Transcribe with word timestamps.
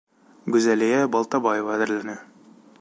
Гүзәлиә 0.55 1.03
БАЛТАБАЕВА 1.17 1.77
әҙерләне. 1.79 2.19